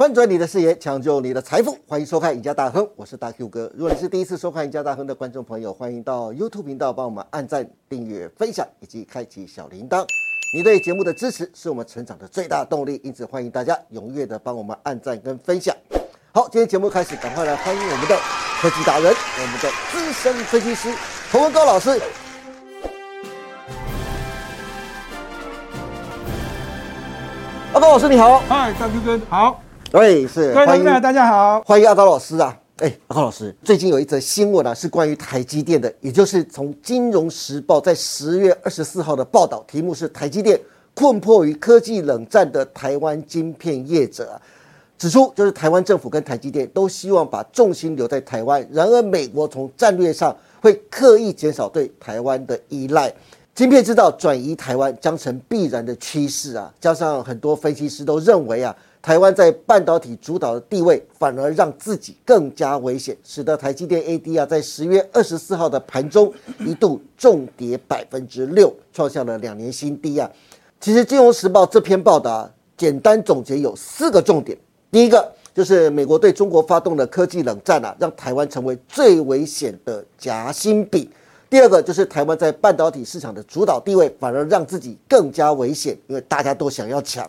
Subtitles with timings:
[0.00, 3.70] 翻转你的视野，抢救你的财富，欢迎收看《赢家大亨》，我是大 Q 哥。
[3.74, 10.02] 如果你是第一次收看《赢家大亨》的观众朋友，欢迎到 YouTube 频道帮我们按赞、订阅、分享以及开启小铃铛。
[10.54, 15.76] 你对节目的支持是我们成长的最大动力，因此欢迎大家踊跃的帮我们按赞跟分享。
[16.32, 18.16] 好，今天节目开始，赶快来欢迎我们的
[18.62, 20.88] 科技达人，我们的资深分析师
[21.30, 21.90] 洪文高老师。
[27.74, 29.62] 阿高老师你好，嗨，大 Q 哥好。
[29.90, 32.56] 对，是各位朋友，大家好，欢迎阿高老师啊！
[32.76, 40.60] 哎，阿高老师，最近有一则新闻啊，是关于台积电的，也就是从《金融时报》在十月二十四号的报道，题目是“台积电
[40.94, 44.40] 困迫于科技冷战的台湾晶片业者”，啊，
[44.96, 53.12] 指出就是台湾政府跟台积电都希望把重心留在台湾，然而美国从战略上会刻意减少对台湾的依赖，
[53.56, 56.72] 晶片制造转移台湾将成必然的趋势啊！
[56.78, 58.76] 加上很多分析师都认为啊。
[59.02, 70.30] 台湾在半导体主导的地位，反而让自己更加危险，使得台积电 AD 啊，在十月二十四号的盘中一度重跌百分之六，创下了两年新低啊。
[70.78, 74.56] 其实《金融时报》这篇报道简单总结有四个重点：
[74.90, 81.06] 第一个就是美国对中国发动的科技冷战啊，让台湾成为最危险的夹心饼；
[81.50, 87.28] 第二个就是台湾在半导体市场的主导地位，反而让自己更加危险，因为大家都想要抢。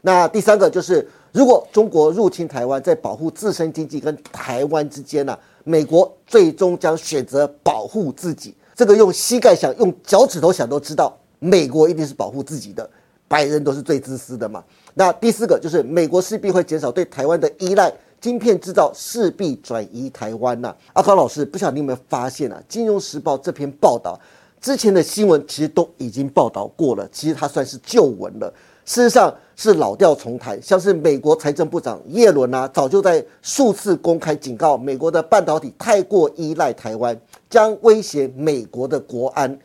[0.00, 8.56] 那第三个就是，如果中国入侵台湾，在保护自身经济跟台湾之间呢，美国最终将选择保护自己。
[8.74, 12.88] 这个用膝盖想，用脚趾头想都知道，美国一定是保护自己的。
[13.28, 14.64] 白人都是最自私的嘛。
[14.94, 20.74] 那第四个就是，美国势必会减少对台湾的依赖，晶片制造势必转移台湾呐。
[20.92, 24.18] 阿康老师，不晓得你有没有发现啊，《金融时报》这篇报道
[24.60, 28.52] 之前的新闻其实都已经报道过了，其实它算是旧闻了。
[28.84, 37.18] 事实上是老调重弹，像是美国财政部长耶伦啊，早就在数次公开警告美国的半导体太过依赖台湾，
[37.50, 39.58] 将威胁美国的国安。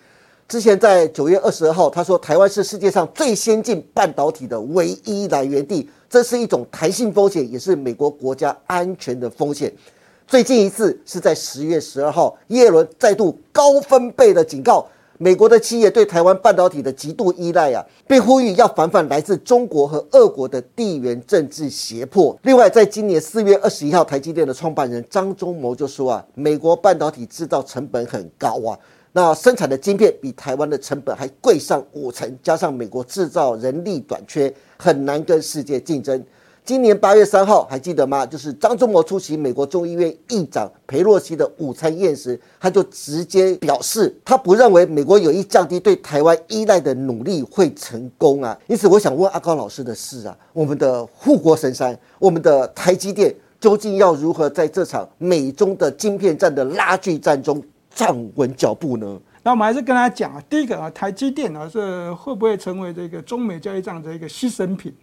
[0.54, 9.74] 之前在九月二十二号，他说台湾是世界上最先进半导体的唯一来源地，这是一种弹性风险，也是美国国家安全的风险。
[10.28, 14.86] 最近一次是在十月十二号，耶伦再度高分贝的警告。
[15.18, 22.38] 美国的企业对台湾半导体的极度依赖啊，并呼吁要防范来自中国和俄国的地缘政治胁迫。
[22.44, 28.78] 另外，在今年四月二十一号，台积电的创办人张忠谋就说啊，美国半导体制造成本很高啊，
[29.16, 36.22] 那生产的晶片比台湾的成本还贵上五成，加上美国制造人力短缺，很难跟世界竞争。
[36.66, 38.26] 今年八月三号，还记得吗？
[38.26, 48.58] 就是张忠谋出席美国众议院议长佩洛西的午餐宴时，他就直接表示，他不认为美国有意降低对台湾依赖的努力会成功啊。
[48.66, 57.62] 因此，我想问阿高老师的是啊，我们的护国神山，我们的台积电，究竟要如何在这场美中的晶片战的拉锯战中
[57.94, 59.20] 站稳脚步呢？
[59.44, 64.94] 那我们还是跟他讲啊，第一个啊，台积电啊，是会不会成为这个中美交易战的一个牺牲品？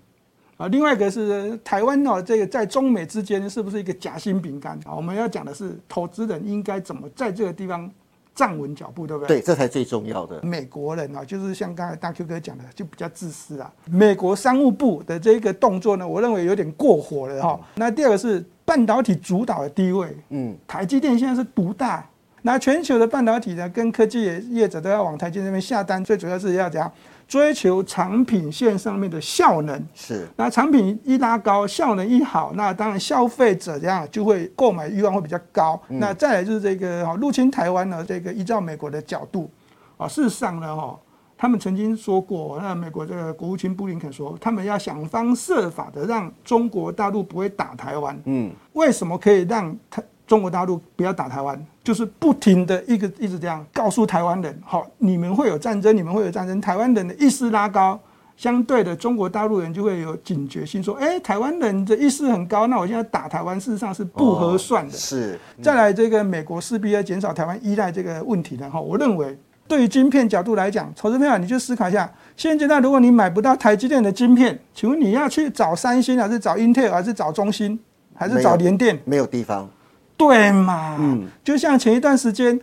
[0.56, 4.94] 啊，另外一个是台湾哦，这个在中美之间是不是一个夹心饼干啊？
[4.94, 7.90] 我们要讲的是投资人应该怎么在这个地方
[8.34, 9.38] 站稳脚步，对不对？
[9.38, 10.42] 对，这才最重要的。
[10.42, 13.72] 美国人啊，就是像刚才大 Q 哥讲的，就比较自私啊。
[13.90, 17.60] 美国商务部的这个动作呢，我认为有点过火了哈。
[17.74, 22.06] 那第二个是半导体主导的地位，嗯，台积电现在是独大，
[22.42, 26.90] 那全球的半导体呢，跟科技业者都要往台积电那边下单，最主要是要怎样？
[27.28, 35.80] 追求产品线上面的效能是，那产品一拉高，效能一好，那当然消费者这样就会购买欲望会比较高。
[35.86, 39.48] 那再来就是这个哈入侵台湾呢，这个依照美国的角度
[39.96, 40.98] 啊，事实上呢哈，
[41.38, 48.20] 他们曾经说过，那美国这个国务卿布林肯说，他们要想方设法的让中国大陆不会打台湾。
[48.24, 50.02] 嗯，为什么可以让他？
[50.30, 56.60] 中国大陆不要打台湾，就是不停的一个一直这样告诉台湾人，好，你们会有战争，你们会有战争。
[56.60, 57.98] 台湾人的意识拉高，
[58.36, 64.92] 相对的中国大陆人就会有警觉性，说，哎，台湾人的意识很高，那我现在打台湾，事实上是不合算的。
[64.96, 65.36] 是。
[65.60, 68.80] 再来，这个美国势必要减少台湾依赖这个问题的哈。
[68.80, 77.76] 我认为，对于晶片角度来讲，投资朋友你就思考一下，现阶段如果你买不到台积电的晶片，请问你要去找三星，还是找英特尔，还是找中芯，
[78.14, 78.96] 还是找联电？
[79.04, 79.68] 没有地方。
[80.20, 80.96] 对嘛？
[81.00, 82.60] 嗯，就像前一段时间，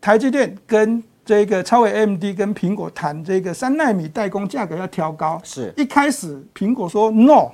[0.00, 7.52] 台积电跟这个超微 AMD 跟苹果谈这个三纳米代工价格要调高，是一开始苹果说 no，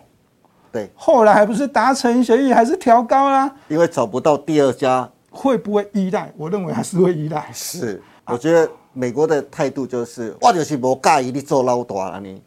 [0.72, 3.54] 对，后来还不是达成协议，还是调高啦？
[3.68, 6.32] 因为找不到第二家，会不会依赖？
[6.36, 7.50] 我认为还是会依赖。
[7.52, 12.42] 是，我觉得美国的态度就是，我就是不介意你做老大了你。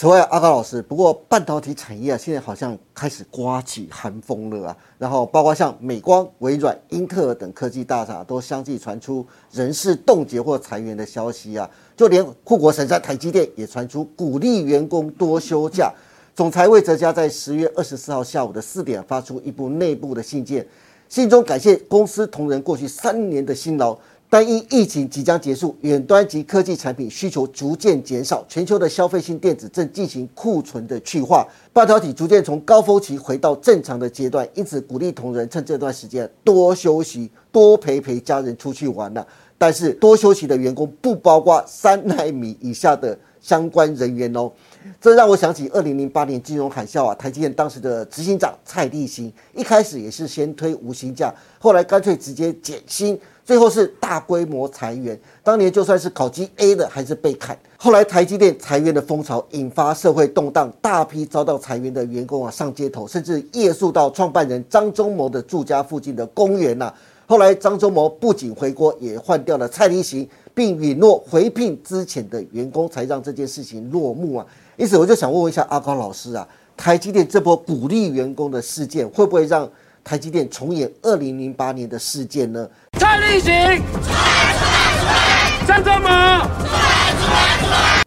[0.00, 4.76] 此外，阿高老师，不过半导体产业啊，现在好像开始刮起寒风了啊。
[4.96, 11.68] 然后，包括像美光、微软、英特尔等科技大厂，都相继传出人事冻结或裁员的消息啊。
[11.96, 15.92] 就连护国神山台积电也传出鼓励员工多休假。
[16.32, 20.64] 总裁魏哲嘉在十月二十四号下午的四点发出一部内部的信件，
[21.08, 23.98] 信中感谢公司同仁过去三年的辛劳。
[24.30, 39.26] 但因疫情即将结束，远端及科技产品需求逐渐减少，全球的消费性电子正进行库存的去化，半导体逐渐从高峰期回到正常的阶段，因此鼓励同仁趁这段时间多休息，多陪陪家人出去玩了。
[39.56, 44.52] 但是多休息的员工不包括三纳米以下的相关人员哦。
[45.00, 53.18] 这让我想起二零零八年金融海啸啊，台积电当时的执行长蔡立行一开始也是先推无薪假，后来干脆直接减薪。
[53.48, 57.58] 最后是大规模裁员，当年就算是考级 A 的还是被砍。
[57.78, 66.92] 后来台积电裁员的风潮引发社会动荡，大批遭到裁员的员工啊上街头，甚至夜宿到创办人张忠谋的住家附近的公园呐。
[67.24, 74.46] 后来张忠谋不仅回国，也换掉了蔡立行，并允诺回聘之前的员工，才让这件事情落幕啊。
[74.76, 76.46] 因此，我就想问问一下阿高老师啊，
[76.76, 79.66] 台积电这波鼓励员工的事件，会不会让
[80.08, 82.66] 台积电重演二零零八年的事件呢？
[82.92, 83.78] 蔡立行，
[85.66, 86.08] 张忠谋。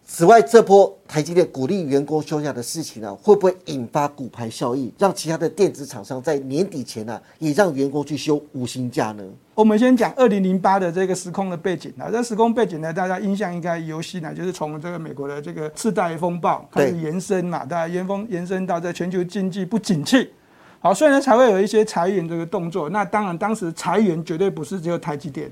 [0.04, 9.22] 此外，这波台积电鼓励员工休假的事情呢，会不会引发股牌效应，让其他的电子厂商在年底前呢，也让员工去休五星假呢？
[9.54, 20.28] 我们先讲二零零八的这个时空的背景啊，这时空背景呢，大家印象应该游戏呢，就是从这个美国的这个次贷风暴开始延伸嘛，大家延风延伸到在全球经济不景气。
[20.82, 22.90] 好，所以呢才会有一些裁员这个动作。
[22.90, 25.48] 那当然，当时裁员绝对不是只有台积电。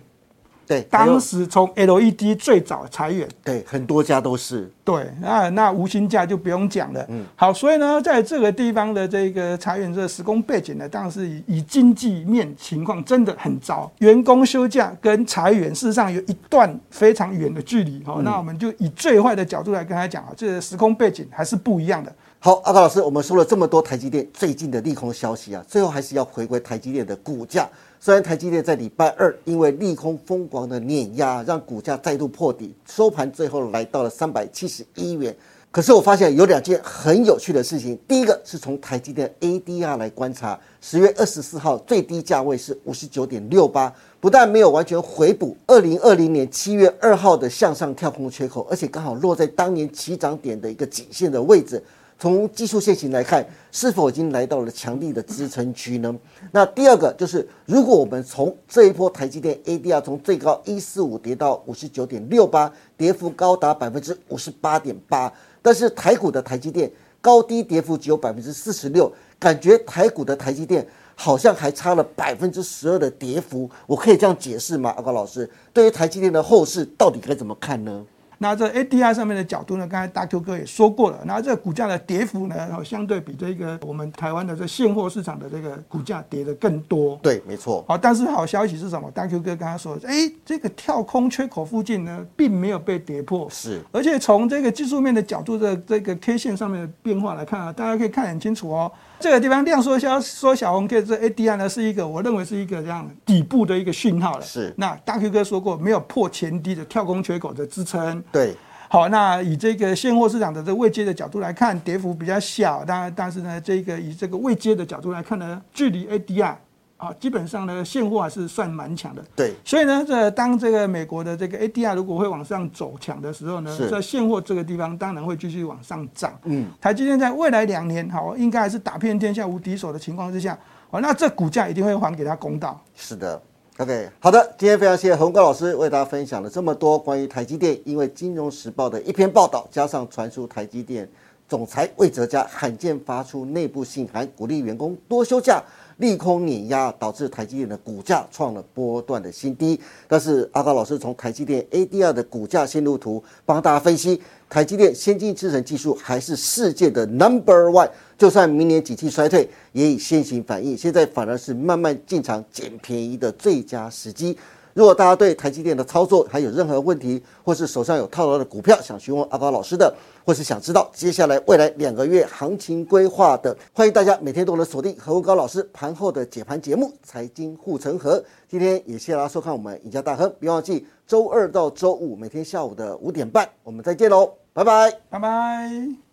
[0.66, 4.70] 对，当时从 LED 最早裁员，对，很多家都是。
[4.84, 7.04] 对，那那无薪假就不用讲了。
[7.08, 18.00] 嗯，好，所以呢，在这个地方的这个裁员这个时空背景呢，当然是以以经济面情况真的很糟，员工休假跟裁员事实上有一段非常远的距离。
[18.04, 22.12] 好，那我们就以最坏的角度来跟他讲啊，这个时空背景还是不一样的。
[22.42, 27.68] 好，阿高老师，我们说了这么多台积电最近的利空消息啊，最后还是要回归台积电的股价。
[28.00, 35.36] 虽然台积电在礼拜二因为利空疯狂的碾压，让股价再度破底，收盘最后来到了三百七十一元。
[35.70, 37.96] 可是我发现有两件很有趣的事情。
[38.08, 51.84] 第一个是从台积电 ADR 来观察，十月二十四号最低价位是五十九点六八，不但没有完全回补二零二零年七月二号的向上跳空缺口，而且刚好落在当年起涨点的一个颈线的位置。
[52.20, 56.14] 从技术线型来看，是否已经来到了强力的支撑区呢？
[56.52, 65.32] 那第二个就是，如果我们从这一波台积电 ADR 从最高一四五跌到五十九点六八，跌幅高达百分之五十八点八，
[65.62, 74.92] 但是台股的台积电高低跌幅只有百分之四十六，感觉台股的台积电好像还差了百分之十二的跌幅，我可以这样解释吗？
[74.94, 78.04] 阿高老师，对于台积电的后市到底该怎么看呢？
[78.42, 79.86] 那这 ADR 上面的角度呢？
[79.86, 81.20] 刚才大 Q 哥也说过了。
[81.26, 87.20] 然后这股价的跌幅呢，然后相对比这个我们台湾的这现货市场的这个股价跌的更多。
[87.22, 87.84] 对，没错。
[87.86, 89.10] 好，但是好消息是什么？
[89.10, 93.46] 大 Q 哥刚才说，哎，这个跳空缺口附近呢，并没有被跌破。
[93.50, 93.82] 是。
[93.92, 98.90] 而且从这个技术面的角度的这个 K 线上面的变化来看啊，大家可以看很清楚哦。
[99.20, 104.44] 这个地方量缩小缩小红 K 这 ADR 呢，是一个我认为是一个这样底部的一个讯号了。
[104.44, 104.72] 是。
[104.78, 108.22] 那大 Q 哥说过，没有破前低的跳空缺口的支撑。
[108.32, 108.56] 对。
[108.88, 112.84] 好，那以这个现货市场的这个未接的角度来看，跌幅比较小。
[112.84, 116.54] 当然，但是呢，这个以这个未接的角度来看呢，距离 ADR
[117.00, 119.24] 啊，基本上呢，现货还是算蛮强的。
[119.34, 119.54] 对。
[119.64, 126.38] 所以呢，这当这个美国的这个 ADR 如果会往上走强的时候呢，在现货这个地方当然会继续往上涨。
[126.44, 126.66] 嗯。
[126.80, 130.58] 台积电在未来两年，好，应该还是打遍天下无敌手的情况之下，
[130.90, 132.78] 好，那这股价一定会还给他公道。
[132.94, 133.40] 是的。
[133.78, 141.08] OK，好的，今天非常谢谢洪高老师为大家分享了这么多关于台积电，因为《金融时报》的一篇报道，加上传出台积电
[141.48, 145.62] 总裁魏哲嘉罕见发出内部信函，鼓励员工多休假。
[146.00, 149.78] 利空碾压，导致台积电的股价创了波段的新低。
[150.08, 157.90] 但是阿高老师从台积电 ADR 的股价线路图帮大家分析，台积电先进制程技术还是世界的 Number One。
[158.16, 164.36] 就算明年景气衰退，也已先行反应，现在反而是慢慢进场捡便宜的最佳时机。
[164.74, 169.92] 如果大家对台积电的操作还有任何问题，或是手上有套牢的股票想询问阿高老师的，
[170.24, 178.18] 或是想知道接下来未来两个月行情规划的，欢迎大家每天都能锁定何文高老师盘后的解盘节目《财经护城河》。
[178.48, 186.09] 今天也谢谢大家收看我们赢家大亨，别忘记周二到周五每天下午的五点半，我们再见喽，拜拜，拜拜。